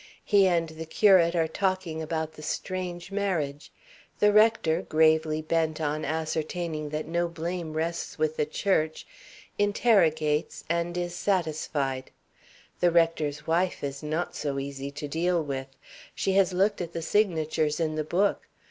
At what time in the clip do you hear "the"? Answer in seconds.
0.69-0.87, 2.33-2.41, 4.17-4.31, 8.35-8.47, 12.79-12.89, 16.93-17.03, 17.93-18.03